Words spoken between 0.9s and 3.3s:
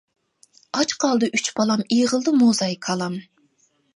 قالدى ئۇچ بالام ئېغىلدا موزاي-كالام.